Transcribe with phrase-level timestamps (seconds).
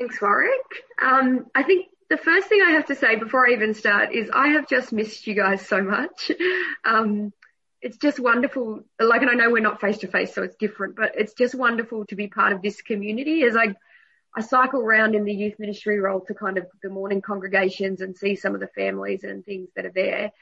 [0.00, 0.50] Thanks, Warwick.
[1.02, 4.30] Um, I think the first thing I have to say before I even start is
[4.32, 6.32] I have just missed you guys so much.
[6.82, 7.34] Um,
[7.82, 8.80] it's just wonderful.
[8.98, 11.54] Like, and I know we're not face to face, so it's different, but it's just
[11.54, 13.74] wonderful to be part of this community as I,
[14.34, 18.16] I cycle around in the youth ministry role to kind of the morning congregations and
[18.16, 20.32] see some of the families and things that are there.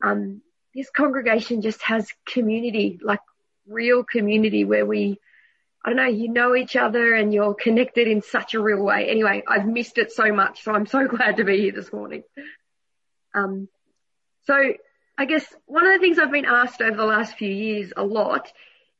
[0.00, 0.42] Um,
[0.72, 3.20] this congregation just has community, like
[3.66, 5.18] real community where we,
[5.84, 9.08] I don't know, you know each other and you're connected in such a real way.
[9.08, 12.22] Anyway, I've missed it so much, so I'm so glad to be here this morning.
[13.34, 13.68] Um,
[14.46, 14.74] so
[15.16, 18.02] I guess one of the things I've been asked over the last few years a
[18.02, 18.52] lot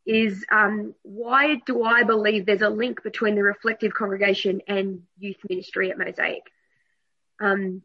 [0.06, 5.38] is um, why do I believe there's a link between the reflective congregation and youth
[5.48, 6.42] ministry at Mosaic?
[7.40, 7.82] Um,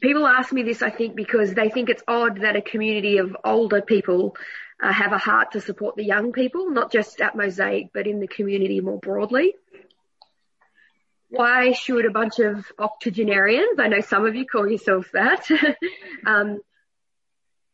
[0.00, 3.36] people ask me this, I think, because they think it's odd that a community of
[3.44, 4.36] older people
[4.82, 8.20] uh, have a heart to support the young people, not just at Mosaic, but in
[8.20, 9.54] the community more broadly.
[11.28, 15.48] Why should a bunch of octogenarians, I know some of you call yourselves that,
[16.26, 16.60] um,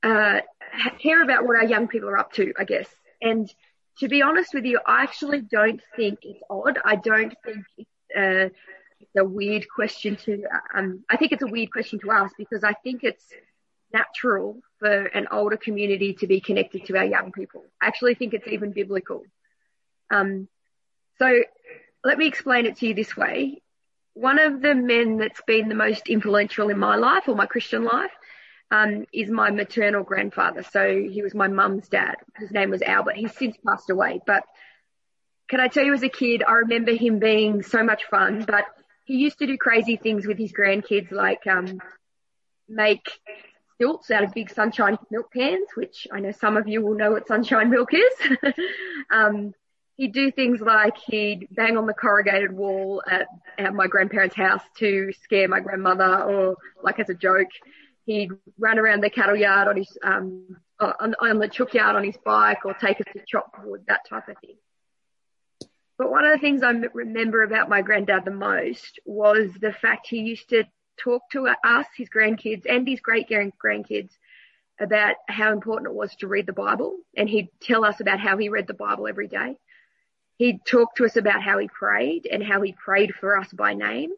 [0.03, 0.41] uh,
[1.01, 2.89] care about what our young people are up to, I guess.
[3.21, 3.53] And
[3.99, 6.79] to be honest with you, I actually don't think it's odd.
[6.85, 8.49] I don't think it's, uh,
[9.01, 10.45] it's a weird question to,
[10.75, 13.25] um, I think it's a weird question to ask because I think it's
[13.93, 17.65] natural for an older community to be connected to our young people.
[17.81, 19.23] I actually think it's even biblical.
[20.11, 20.49] Um,
[21.19, 21.43] so
[22.05, 23.63] let me explain it to you this way.
[24.15, 27.85] One of the men that's been the most influential in my life or my Christian
[27.85, 28.11] life
[28.71, 30.63] um, is my maternal grandfather.
[30.63, 32.17] So he was my mum's dad.
[32.39, 33.17] His name was Albert.
[33.17, 34.21] He's since passed away.
[34.27, 34.45] But
[35.49, 38.45] can I tell you, as a kid, I remember him being so much fun.
[38.47, 38.65] But
[39.05, 41.81] he used to do crazy things with his grandkids, like um,
[42.69, 43.07] make
[43.83, 47.11] stilts out of big sunshine milk cans, which I know some of you will know
[47.13, 48.55] what sunshine milk is.
[49.11, 49.55] um,
[49.97, 53.27] he'd do things like he'd bang on the corrugated wall at,
[53.59, 57.49] at my grandparents' house to scare my grandmother, or like as a joke
[58.07, 62.05] he'd run around the cattle yard on his um, on, on the chook yard on
[62.05, 64.57] his bike or take us to chop wood, that type of thing.
[65.99, 70.09] But one of the things I remember about my granddad the most was the fact
[70.09, 70.65] he used to
[70.99, 74.11] talk to us, his grandkids and his great grandkids
[74.81, 76.97] about how important it was to read the Bible.
[77.17, 79.57] And he'd tell us about how he read the Bible every day.
[80.39, 83.75] He'd talk to us about how he prayed and how he prayed for us by
[83.75, 84.11] name.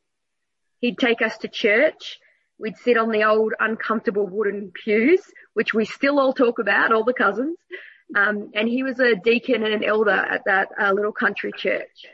[0.81, 2.19] He'd take us to church
[2.59, 5.21] We'd sit on the old uncomfortable wooden pews,
[5.55, 7.59] which we still all talk about, all the cousins.
[8.15, 12.07] Um, and he was a deacon and an elder at that uh, little country church.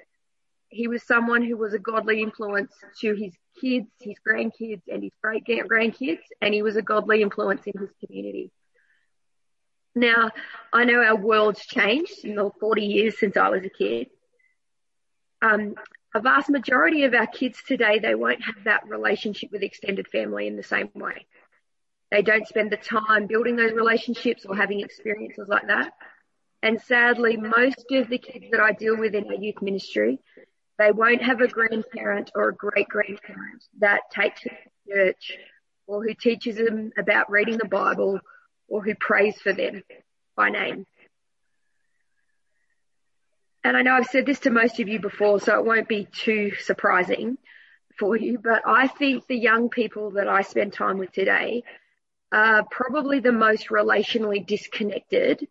[0.70, 5.12] He was someone who was a godly influence to his kids, his grandkids, and his
[5.22, 8.52] great grandkids, and he was a godly influence in his community.
[9.94, 10.30] Now,
[10.72, 14.08] I know our world's changed in the 40 years since I was a kid.
[15.42, 15.74] Um,
[16.14, 20.46] a vast majority of our kids today, they won't have that relationship with extended family
[20.46, 21.26] in the same way.
[22.10, 25.92] They don't spend the time building those relationships or having experiences like that.
[26.62, 30.18] And sadly, most of the kids that I deal with in our youth ministry,
[30.80, 34.54] they won't have a grandparent or a great grandparent that takes them
[34.88, 35.36] to church
[35.86, 38.18] or who teaches them about reading the Bible
[38.68, 39.82] or who prays for them
[40.36, 40.86] by name
[43.62, 46.06] and I know I've said this to most of you before, so it won't be
[46.06, 47.36] too surprising
[47.98, 51.64] for you, but I think the young people that I spend time with today
[52.32, 55.46] are probably the most relationally disconnected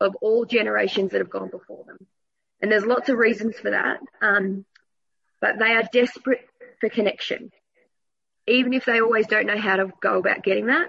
[0.00, 2.06] of all generations that have gone before them.
[2.60, 4.00] And there's lots of reasons for that.
[4.20, 4.66] Um,
[5.44, 6.48] but they are desperate
[6.80, 7.52] for connection,
[8.48, 10.88] even if they always don't know how to go about getting that.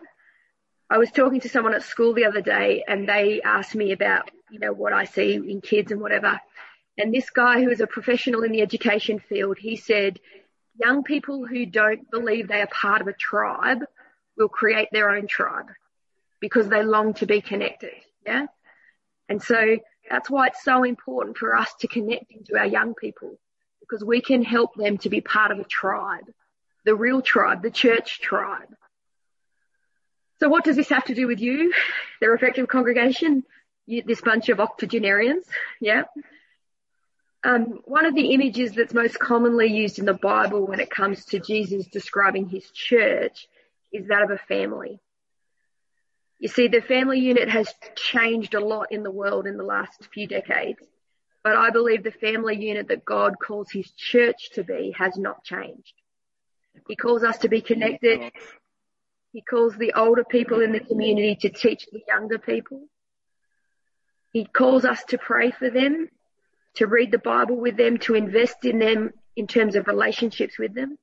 [0.90, 4.32] I was talking to someone at school the other day and they asked me about,
[4.50, 6.40] you know, what I see in kids and whatever.
[6.98, 10.22] And this guy who is a professional in the education field, he said,
[10.80, 13.84] young people who don't believe they are part of a tribe
[14.38, 15.68] will create their own tribe
[16.40, 17.92] because they long to be connected.
[18.26, 18.46] Yeah.
[19.28, 19.80] And so
[20.10, 23.38] that's why it's so important for us to connect into our young people
[23.88, 26.26] because we can help them to be part of a tribe,
[26.86, 28.68] the real tribe, the church tribe.
[30.40, 31.74] So what does this have to do with you,
[32.20, 33.44] the reflective congregation,
[33.86, 35.46] you, this bunch of octogenarians?
[35.80, 36.04] Yeah.
[37.44, 41.26] Um, one of the images that's most commonly used in the Bible when it comes
[41.26, 43.48] to Jesus describing his church
[43.94, 45.00] is that of a family.
[46.40, 50.08] You see, the family unit has changed a lot in the world in the last
[50.14, 50.80] few decades,
[51.46, 55.44] but I believe the family unit that God calls his church to be has not
[55.44, 55.94] changed.
[56.88, 58.32] He calls us to be connected.
[59.32, 62.88] He calls the older people in the community to teach the younger people.
[64.32, 66.10] He calls us to pray for them
[66.78, 70.74] to read the Bible with them, to invest in them in terms of relationships with
[70.74, 70.98] them.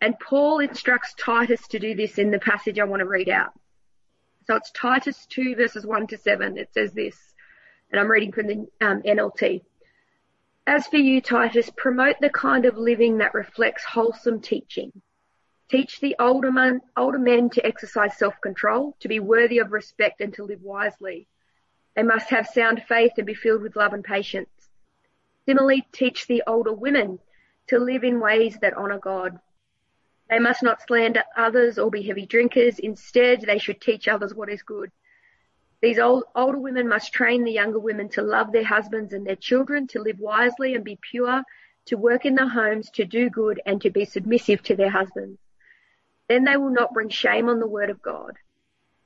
[0.00, 3.50] And Paul instructs Titus to do this in the passage I want to read out.
[4.46, 6.56] So it's Titus 2 verses 1 to 7.
[6.58, 7.16] It says this,
[7.92, 9.62] and I'm reading from the um, NLT.
[10.66, 14.92] As for you, Titus, promote the kind of living that reflects wholesome teaching.
[15.68, 20.32] Teach the older men, older men to exercise self-control, to be worthy of respect and
[20.34, 21.26] to live wisely.
[21.94, 24.50] They must have sound faith and be filled with love and patience.
[25.46, 27.18] Similarly, teach the older women
[27.68, 29.38] to live in ways that honour God.
[30.30, 32.78] They must not slander others or be heavy drinkers.
[32.78, 34.90] Instead, they should teach others what is good.
[35.82, 39.36] These old, older women must train the younger women to love their husbands and their
[39.36, 41.42] children, to live wisely and be pure,
[41.86, 45.40] to work in their homes, to do good, and to be submissive to their husbands.
[46.28, 48.36] Then they will not bring shame on the word of God.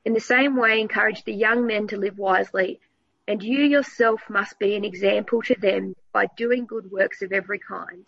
[0.05, 2.79] In the same way, encourage the young men to live wisely,
[3.27, 7.59] and you yourself must be an example to them by doing good works of every
[7.59, 8.05] kind.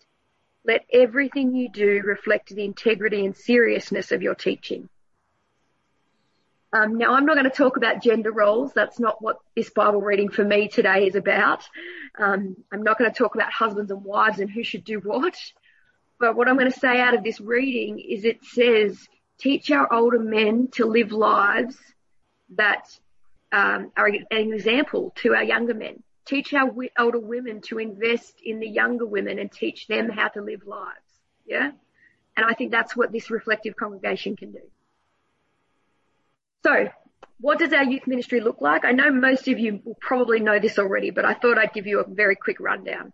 [0.64, 4.88] Let everything you do reflect the integrity and seriousness of your teaching.
[6.72, 8.72] Um, now, I'm not going to talk about gender roles.
[8.72, 11.64] That's not what this Bible reading for me today is about.
[12.16, 15.36] Um, I'm not going to talk about husbands and wives and who should do what.
[16.20, 19.08] But what I'm going to say out of this reading is it says,
[19.38, 21.76] teach our older men to live lives
[22.50, 22.96] that
[23.52, 26.02] um, are an example to our younger men.
[26.24, 30.42] Teach our older women to invest in the younger women and teach them how to
[30.42, 31.00] live lives.
[31.46, 31.72] Yeah.
[32.36, 34.60] And I think that's what this reflective congregation can do.
[36.70, 36.88] So
[37.40, 38.84] what does our youth ministry look like?
[38.84, 41.86] I know most of you will probably know this already, but I thought I'd give
[41.86, 43.12] you a very quick rundown.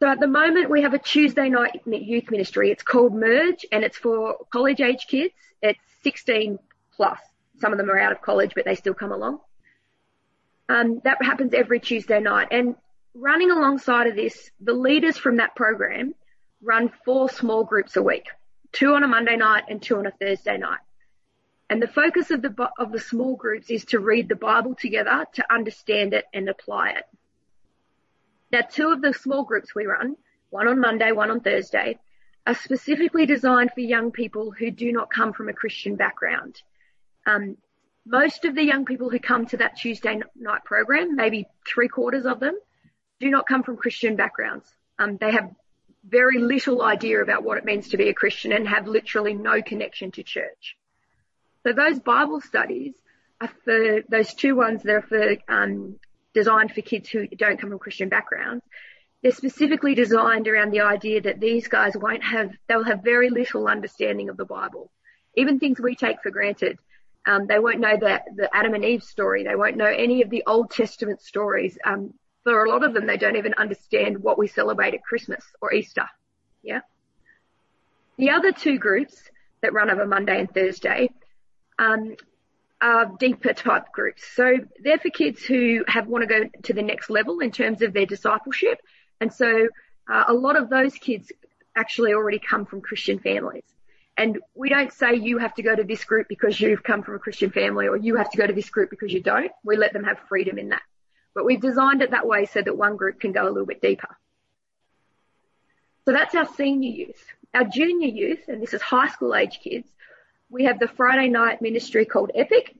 [0.00, 2.70] So at the moment we have a Tuesday night youth ministry.
[2.70, 5.34] It's called Merge and it's for college age kids.
[5.62, 6.58] It's 16
[6.96, 7.20] plus.
[7.60, 9.40] Some of them are out of college, but they still come along.
[10.68, 12.48] Um, that happens every Tuesday night.
[12.50, 12.76] And
[13.14, 16.14] running alongside of this, the leaders from that program
[16.62, 18.26] run four small groups a week.
[18.72, 20.78] Two on a Monday night and two on a Thursday night.
[21.70, 25.26] And the focus of the, of the small groups is to read the Bible together,
[25.34, 27.04] to understand it and apply it.
[28.50, 30.16] Now, two of the small groups we run,
[30.48, 31.98] one on Monday, one on Thursday,
[32.46, 36.62] are specifically designed for young people who do not come from a Christian background.
[37.26, 37.58] Um,
[38.06, 42.24] most of the young people who come to that Tuesday night program, maybe three quarters
[42.24, 42.58] of them,
[43.20, 44.66] do not come from Christian backgrounds.
[44.98, 45.54] Um, they have
[46.08, 49.60] very little idea about what it means to be a Christian and have literally no
[49.60, 50.77] connection to church.
[51.64, 52.94] So those Bible studies
[53.40, 55.96] are for those two ones that are for um,
[56.34, 58.64] designed for kids who don't come from Christian backgrounds.
[59.22, 63.66] They're specifically designed around the idea that these guys won't have, they'll have very little
[63.66, 64.90] understanding of the Bible.
[65.36, 66.78] Even things we take for granted.
[67.26, 69.42] Um, they won't know the, the Adam and Eve story.
[69.42, 71.76] They won't know any of the Old Testament stories.
[71.84, 72.14] Um,
[72.44, 75.74] for a lot of them, they don't even understand what we celebrate at Christmas or
[75.74, 76.08] Easter.
[76.62, 76.80] Yeah.
[78.16, 79.20] The other two groups
[79.62, 81.10] that run over Monday and Thursday
[81.78, 82.16] um,
[82.80, 84.22] are deeper type groups.
[84.34, 87.82] So they're for kids who have want to go to the next level in terms
[87.82, 88.80] of their discipleship.
[89.20, 89.68] And so
[90.08, 91.32] uh, a lot of those kids
[91.74, 93.64] actually already come from Christian families.
[94.16, 97.14] And we don't say you have to go to this group because you've come from
[97.14, 99.52] a Christian family or you have to go to this group because you don't.
[99.64, 100.82] We let them have freedom in that.
[101.34, 103.80] But we've designed it that way so that one group can go a little bit
[103.80, 104.16] deeper.
[106.04, 107.24] So that's our senior youth.
[107.54, 109.88] Our junior youth, and this is high school age kids,
[110.50, 112.74] we have the Friday night ministry called Epic.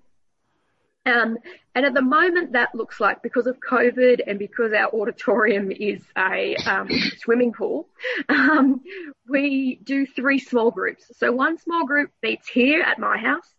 [1.06, 1.38] Um,
[1.74, 6.02] and at the moment that looks like because of COVID and because our auditorium is
[6.16, 7.88] a um, swimming pool,
[8.28, 8.82] um,
[9.28, 11.10] we do three small groups.
[11.16, 13.54] So one small group meets here at my house,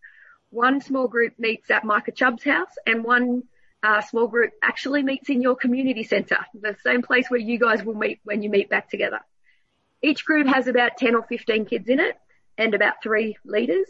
[0.51, 3.43] one small group meets at Micah Chubb's house, and one
[3.81, 7.83] uh, small group actually meets in your community centre, the same place where you guys
[7.83, 9.19] will meet when you meet back together.
[10.03, 12.17] Each group has about 10 or 15 kids in it
[12.57, 13.87] and about three leaders.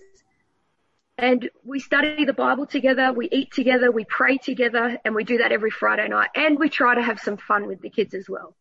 [1.19, 5.39] And we study the Bible together, we eat together, we pray together, and we do
[5.39, 6.29] that every Friday night.
[6.33, 8.55] And we try to have some fun with the kids as well.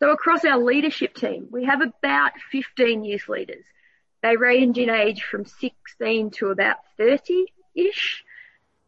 [0.00, 3.64] So across our leadership team, we have about 15 youth leaders.
[4.20, 8.24] They range in age from 16 to about 30-ish.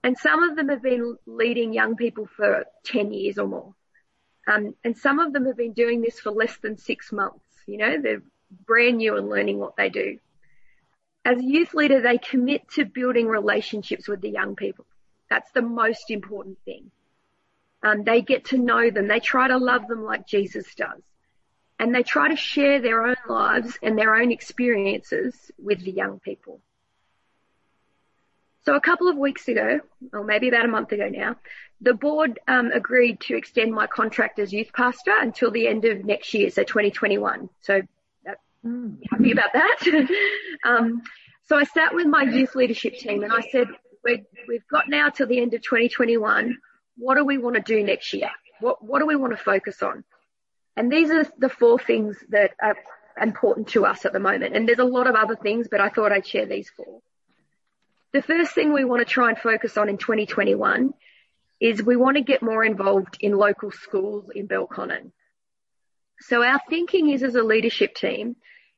[0.03, 3.75] And some of them have been leading young people for 10 years or more.
[4.49, 7.45] Um, and some of them have been doing this for less than six months.
[7.69, 8.23] You know, they're
[8.67, 10.19] brand new and learning what they do.
[11.27, 14.87] As a youth leader, they commit to building relationships with the young people.
[15.29, 16.93] That's the most important thing.
[17.83, 19.09] Um, they get to know them.
[19.09, 21.03] They try to love them like Jesus does.
[21.81, 26.21] And they try to share their own lives and their own experiences with the young
[26.21, 26.61] people.
[28.65, 29.81] So a couple of weeks ago,
[30.13, 31.37] or maybe about a month ago now,
[31.81, 36.05] the board um, agreed to extend my contract as youth pastor until the end of
[36.05, 37.49] next year, so 2021.
[37.63, 37.83] So
[38.67, 38.99] mm.
[39.11, 40.09] happy about that.
[40.65, 41.03] um,
[41.45, 43.69] so I sat with my youth leadership team and I said,
[44.05, 46.57] we have got now till the end of 2021.
[46.97, 48.31] What do we want to do next year?
[48.61, 50.05] What, what do we want to focus on?
[50.77, 52.77] And these are the four things that are
[53.21, 54.55] important to us at the moment.
[54.55, 57.01] And there's a lot of other things, but I thought I'd share these four.
[58.13, 60.95] The first thing we want to try and focus on in 2021
[61.61, 65.13] is we want to get more involved in local schools in Belconnen.
[66.21, 68.37] So our thinking is as a leadership team,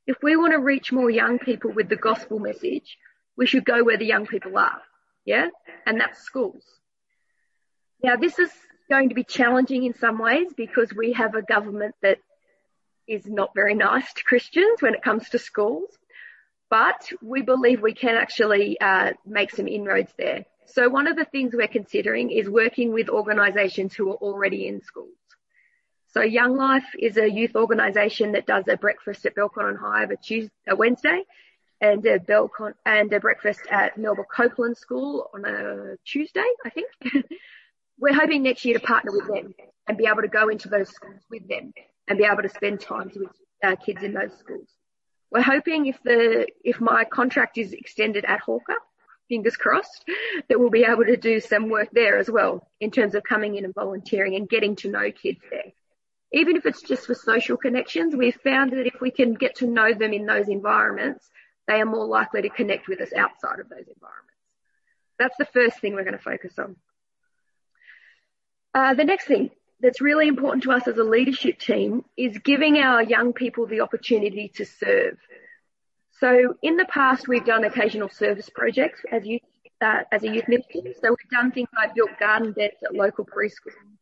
[0.09, 2.99] if we want to reach more young people with the gospel message,
[3.37, 4.83] we should go where the young people are.
[5.25, 5.49] Yeah.
[5.87, 6.65] And that's schools.
[8.03, 8.51] Now this is
[8.91, 12.19] going to be challenging in some ways because we have a government that
[13.07, 15.91] is not very nice to Christians when it comes to schools
[16.71, 20.45] but we believe we can actually uh, make some inroads there.
[20.67, 24.83] So one of the things we're considering is working with organisations who are already in
[24.83, 25.15] schools.
[26.15, 30.17] So Young Life is a youth organisation that does a breakfast at Belconnen High a
[30.17, 31.23] Tuesday, Wednesday,
[31.83, 36.89] and a Belcon and a breakfast at Melba Copland School on a Tuesday, I think.
[37.99, 39.55] We're hoping next year to partner with them
[39.87, 41.75] and be able to go into those schools with them
[42.09, 43.31] and be able to spend time with
[43.63, 44.69] uh, kids in those schools.
[45.31, 48.77] We're hoping if the if my contract is extended at Hawker,
[49.29, 50.05] fingers crossed,
[50.49, 53.57] that we'll be able to do some work there as well in terms of coming
[53.57, 55.73] in and volunteering and getting to know kids there.
[56.33, 59.67] Even if it's just for social connections, we've found that if we can get to
[59.67, 61.29] know them in those environments,
[61.67, 64.35] they are more likely to connect with us outside of those environments.
[65.19, 66.77] That's the first thing we're going to focus on.
[68.75, 72.79] Uh, the next thing, that's really important to us as a leadership team is giving
[72.79, 75.19] our young people the opportunity to serve.
[76.21, 79.43] So in the past, we've done occasional service projects as youth,
[79.81, 80.95] uh, as a youth ministry.
[81.01, 83.98] So we've done things like built garden beds at local preschools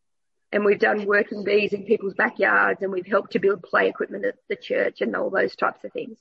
[0.57, 4.25] and we've done working bees in people's backyards and we've helped to build play equipment
[4.25, 6.17] at the church and all those types of things.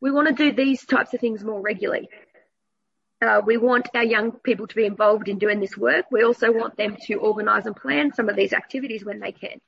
[0.00, 2.08] We want to do these types of things more regularly.
[3.20, 6.06] Uh, we want our young people to be involved in doing this work.
[6.10, 9.60] We also want them to organise and plan some of these activities when they can.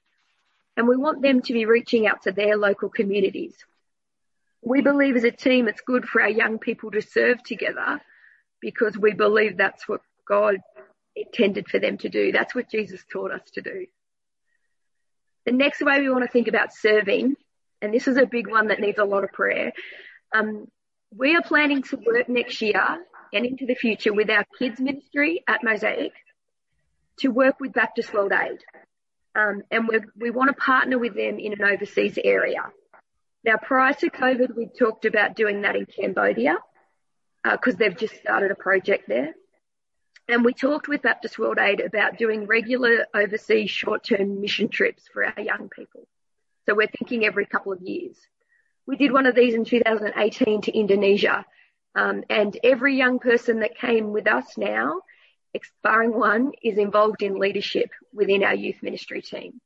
[0.79, 3.55] And we want them to be reaching out to their local communities.
[4.63, 8.01] We believe as a team it's good for our young people to serve together
[8.63, 10.63] because we believe that's what God
[11.17, 12.31] intended for them to do.
[12.31, 13.87] That's what Jesus taught us to do.
[15.47, 17.37] The next way we want to think about serving,
[17.81, 19.73] and this is a big one that needs a lot of prayer,
[20.35, 20.67] um,
[21.17, 22.99] we are planning to work next year
[23.33, 26.13] and into the future with our kids ministry at Mosaic
[27.19, 28.59] to work with Baptist World Aid.
[29.35, 32.71] Um, and we want to partner with them in an overseas area.
[33.45, 36.57] Now, prior to COVID, we talked about doing that in Cambodia
[37.45, 39.35] because uh, they've just started a project there.
[40.29, 45.25] And we talked with Baptist World Aid about doing regular overseas short-term mission trips for
[45.25, 46.07] our young people.
[46.67, 48.17] So we're thinking every couple of years.
[48.87, 51.45] We did one of these in 2018 to Indonesia
[51.97, 55.01] um, and every young person that came with us now,
[55.83, 59.61] barring one, is involved in leadership within our youth ministry team.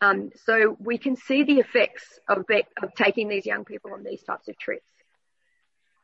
[0.00, 4.02] Um, so we can see the effects of, be- of taking these young people on
[4.02, 4.90] these types of trips.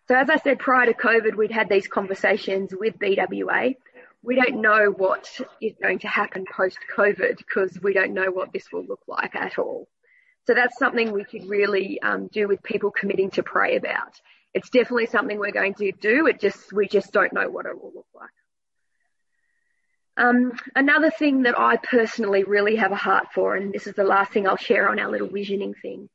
[0.06, 3.74] So as I said, prior to COVID, we'd had these conversations with BWA.
[4.26, 5.30] We don't know what
[5.62, 9.34] is going to happen post COVID because we don't know what this will look like
[9.34, 9.88] at all.
[10.46, 14.20] So that's something we could really um, do with people committing to pray about
[14.56, 16.26] it's definitely something we're going to do.
[16.26, 18.30] It just, we just don't know what it will look like.
[20.16, 24.02] Um, another thing that I personally really have a heart for, and this is the
[24.02, 26.08] last thing I'll share on our little visioning thing,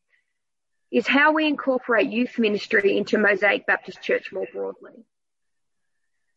[0.91, 5.05] is how we incorporate youth ministry into Mosaic Baptist Church more broadly.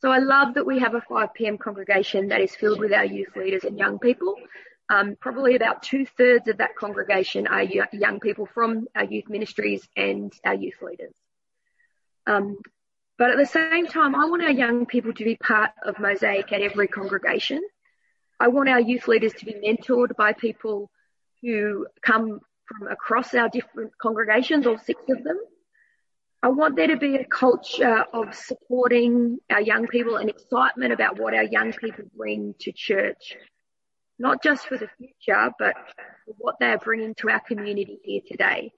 [0.04, 1.56] So I love that we have a 5 p.m.
[1.56, 4.36] congregation that is filled with our youth leaders and young people.
[4.90, 9.88] Um, probably about two thirds of that congregation are young people from our youth ministries
[9.96, 11.14] and our youth leaders.
[12.26, 12.58] Um,
[13.16, 16.52] but at the same time, I want our young people to be part of Mosaic
[16.52, 17.62] at every congregation.
[18.38, 20.90] I want our youth leaders to be mentored by people
[21.40, 25.38] who come from across our different congregations, all six of them.
[26.44, 31.18] I want there to be a culture of supporting our young people and excitement about
[31.18, 33.34] what our young people bring to church,
[34.18, 35.72] not just for the future, but
[36.26, 38.72] for what they are bringing to our community here today.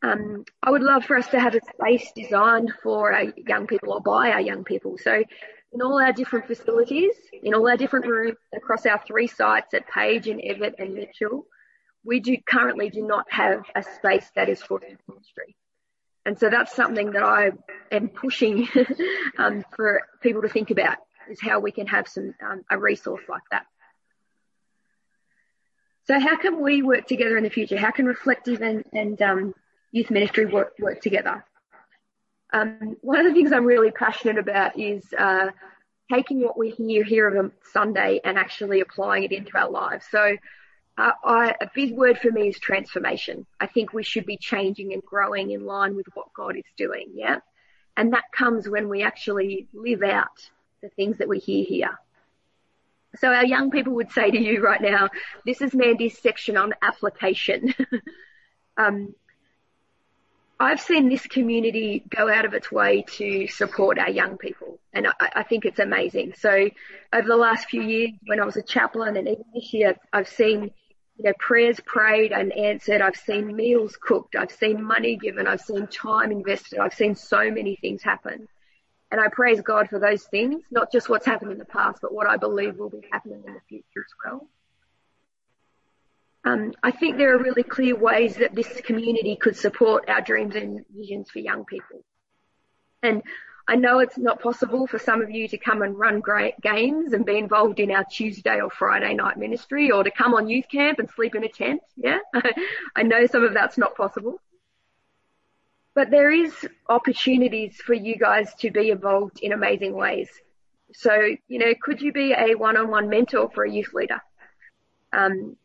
[0.00, 3.94] Um, I would love for us to have a space designed for our young people
[3.94, 4.96] or by our young people.
[4.96, 5.24] So
[5.72, 9.90] in all our different facilities, in all our different rooms across our three sites at
[9.90, 11.48] Page and Evatt and Mitchell,
[12.04, 14.78] we do currently do not have a space that is for
[15.08, 15.56] ministry.
[16.26, 17.52] And so that's something that I
[17.92, 18.68] am pushing
[19.38, 23.22] um, for people to think about is how we can have some um, a resource
[23.28, 23.66] like that.
[26.06, 27.78] So how can we work together in the future?
[27.78, 29.54] How can reflective and, and um,
[29.90, 31.44] youth ministry work, work together?
[32.52, 35.48] Um, one of the things I'm really passionate about is uh,
[36.12, 40.04] taking what we hear here on Sunday and actually applying it into our lives.
[40.10, 40.36] So
[40.96, 43.46] uh, I, a big word for me is transformation.
[43.58, 47.10] I think we should be changing and growing in line with what God is doing.
[47.14, 47.38] Yeah.
[47.96, 50.48] And that comes when we actually live out
[50.82, 51.98] the things that we hear here.
[53.16, 55.08] So our young people would say to you right now,
[55.46, 57.74] this is Mandy's section on application.
[58.76, 59.14] um,
[60.58, 65.08] I've seen this community go out of its way to support our young people, and
[65.08, 66.34] I, I, think it's amazing.
[66.38, 66.70] So,
[67.12, 70.28] over the last few years, when I was a chaplain, and even this year, I've
[70.28, 70.70] seen
[71.16, 73.00] you know prayers prayed and answered.
[73.00, 74.36] I've seen meals cooked.
[74.36, 75.46] I've seen money given.
[75.46, 76.78] I've seen time invested.
[76.78, 78.48] I've seen so many things happen,
[79.10, 80.62] and I praise God for those things.
[80.70, 83.54] Not just what's happened in the past, but what I believe will be happening in
[83.54, 84.48] the future as well.
[86.46, 90.54] Um, I think there are really clear ways that this community could support our dreams
[90.56, 92.04] and visions for young people.
[93.02, 93.22] And
[93.66, 97.14] I know it's not possible for some of you to come and run great games
[97.14, 100.66] and be involved in our Tuesday or Friday night ministry or to come on youth
[100.70, 101.80] camp and sleep in a tent.
[101.96, 102.18] Yeah.
[102.96, 104.40] I know some of that's not possible.
[105.94, 106.52] But there is
[106.88, 110.28] opportunities for you guys to be involved in amazing ways.
[110.92, 111.14] So,
[111.48, 114.20] you know, could you be a one-on-one mentor for a youth leader?
[115.12, 115.56] Um,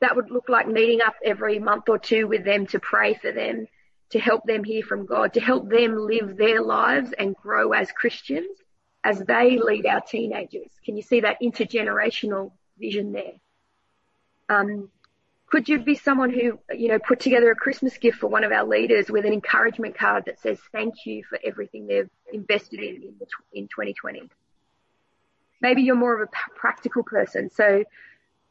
[0.00, 3.32] that would look like meeting up every month or two with them to pray for
[3.32, 3.66] them,
[4.10, 7.90] to help them hear from God, to help them live their lives and grow as
[7.90, 8.56] Christians
[9.02, 10.70] as they lead our teenagers.
[10.84, 13.34] Can you see that intergenerational vision there?
[14.48, 14.90] Um,
[15.48, 18.50] could you be someone who, you know, put together a Christmas gift for one of
[18.50, 22.96] our leaders with an encouragement card that says thank you for everything they've invested in
[22.96, 23.14] in,
[23.52, 24.28] in 2020?
[25.60, 27.48] Maybe you're more of a practical person.
[27.50, 27.84] So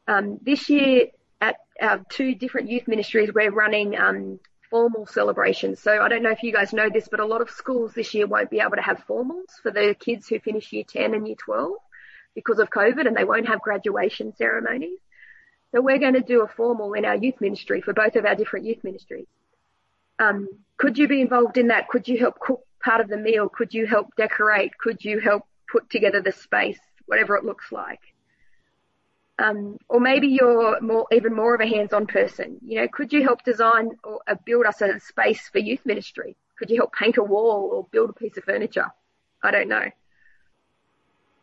[0.08, 1.08] um, this year,
[1.40, 5.80] at our two different youth ministries, we're running um, formal celebrations.
[5.80, 8.14] So I don't know if you guys know this, but a lot of schools this
[8.14, 11.26] year won't be able to have formals for the kids who finish year 10 and
[11.26, 11.72] year 12
[12.34, 14.98] because of COVID and they won't have graduation ceremonies.
[15.72, 18.34] So we're going to do a formal in our youth ministry for both of our
[18.34, 19.26] different youth ministries.
[20.18, 21.88] Um, could you be involved in that?
[21.88, 23.48] Could you help cook part of the meal?
[23.48, 24.78] Could you help decorate?
[24.78, 28.00] Could you help put together the space, whatever it looks like?
[29.38, 32.58] Um, or maybe you're more, even more of a hands-on person.
[32.64, 36.36] You know, could you help design or uh, build us a space for youth ministry?
[36.58, 38.90] Could you help paint a wall or build a piece of furniture?
[39.42, 39.90] I don't know.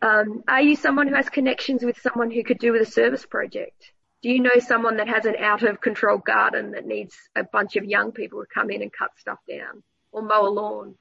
[0.02, 3.26] Um, are you someone who has connections with someone who could do with a service
[3.26, 3.94] project?
[4.22, 7.76] Do you know someone that has an out of control garden that needs a bunch
[7.76, 10.96] of young people to come in and cut stuff down or mow a lawn?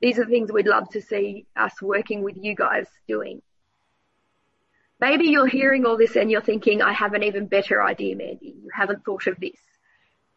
[0.00, 3.42] These are things we'd love to see us working with you guys doing.
[5.00, 8.54] Maybe you're hearing all this and you're thinking, I have an even better idea, Mandy.
[8.62, 9.58] You haven't thought of this.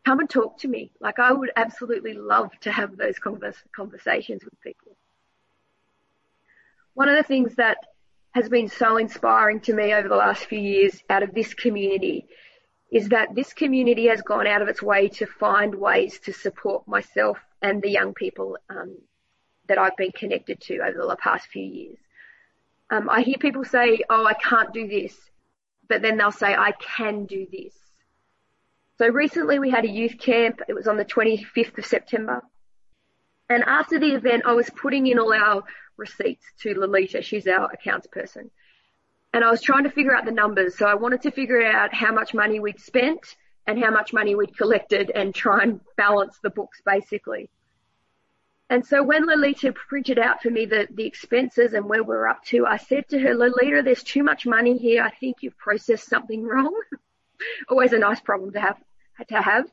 [0.05, 0.91] Come and talk to me.
[0.99, 4.95] Like I would absolutely love to have those converse, conversations with people.
[6.93, 7.77] One of the things that
[8.31, 12.27] has been so inspiring to me over the last few years out of this community
[12.91, 16.87] is that this community has gone out of its way to find ways to support
[16.87, 18.97] myself and the young people um,
[19.67, 21.97] that I've been connected to over the past few years.
[22.91, 25.15] Um, I hear people say, oh, I can't do this,
[25.87, 27.73] but then they'll say, I can do this.
[28.97, 30.61] So recently we had a youth camp.
[30.67, 32.41] It was on the 25th of September.
[33.49, 35.63] And after the event, I was putting in all our
[35.97, 37.21] receipts to Lolita.
[37.21, 38.51] She's our accounts person.
[39.33, 40.77] And I was trying to figure out the numbers.
[40.77, 44.35] So I wanted to figure out how much money we'd spent and how much money
[44.35, 47.49] we'd collected and try and balance the books basically.
[48.71, 52.41] And so when Lolita printed out for me the, the expenses and where we're up
[52.45, 55.03] to, I said to her, Lolita, there's too much money here.
[55.03, 56.73] I think you've processed something wrong.
[57.69, 58.77] Always a nice problem to have,
[59.27, 59.65] to have.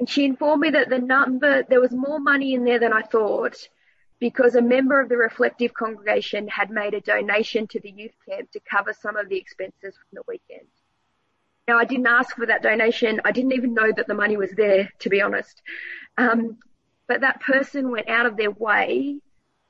[0.00, 3.02] And she informed me that the number, there was more money in there than I
[3.02, 3.56] thought
[4.18, 8.50] because a member of the reflective congregation had made a donation to the youth camp
[8.50, 10.66] to cover some of the expenses from the weekend.
[11.68, 13.20] Now I didn't ask for that donation.
[13.24, 15.62] I didn't even know that the money was there, to be honest.
[16.18, 16.58] Um,
[17.06, 19.20] but that person went out of their way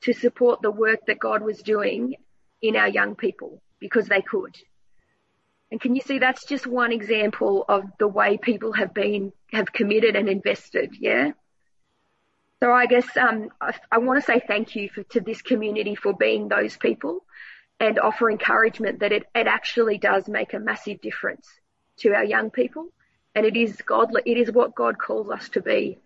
[0.01, 2.15] to support the work that God was doing
[2.61, 4.55] in our young people because they could.
[5.71, 9.73] And can you see that's just one example of the way people have been, have
[9.73, 11.31] committed and invested, yeah?
[12.61, 15.95] So I guess um, I, I want to say thank you for, to this community
[15.95, 17.25] for being those people
[17.79, 21.49] and offer encouragement that it, it actually does make a massive difference
[21.97, 22.87] to our young people.
[23.33, 25.99] And it is God, it is what God calls us to be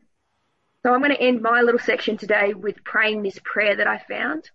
[0.84, 3.98] So I'm going to end my little section today with praying this prayer that I
[3.98, 4.50] found.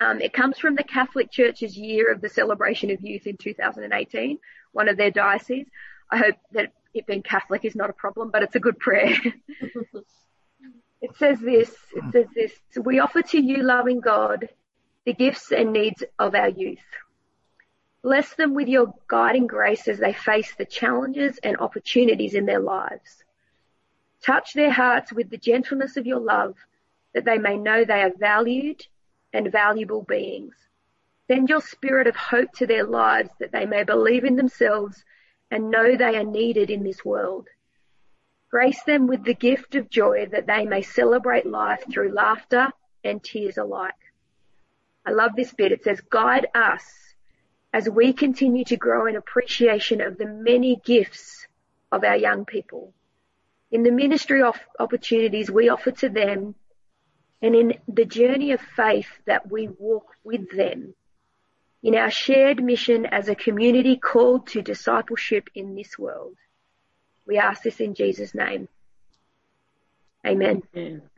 [0.00, 4.38] Um, it comes from the Catholic Church's year of the celebration of youth in 2018,
[4.72, 5.66] one of their dioceses.
[6.10, 9.16] I hope that it being Catholic is not a problem, but it's a good prayer.
[11.00, 14.48] it says this, it says this, we offer to you, loving God,
[15.04, 16.78] the gifts and needs of our youth.
[18.02, 22.60] Bless them with your guiding grace as they face the challenges and opportunities in their
[22.60, 23.22] lives.
[24.24, 26.56] Touch their hearts with the gentleness of your love
[27.14, 28.86] that they may know they are valued
[29.32, 30.54] and valuable beings.
[31.28, 35.04] Send your spirit of hope to their lives that they may believe in themselves
[35.50, 37.48] and know they are needed in this world.
[38.50, 42.72] Grace them with the gift of joy that they may celebrate life through laughter
[43.04, 43.94] and tears alike.
[45.06, 45.72] I love this bit.
[45.72, 46.82] It says, guide us
[47.72, 51.46] as we continue to grow in appreciation of the many gifts
[51.92, 52.92] of our young people.
[53.70, 56.54] In the ministry of opportunities we offer to them
[57.42, 60.94] and in the journey of faith that we walk with them.
[61.82, 66.36] In our shared mission as a community called to discipleship in this world.
[67.26, 68.68] We ask this in Jesus' name.
[70.26, 70.62] Amen.
[70.76, 71.09] Amen.